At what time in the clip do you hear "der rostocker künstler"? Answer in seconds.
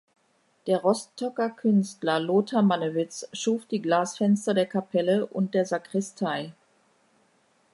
0.65-2.19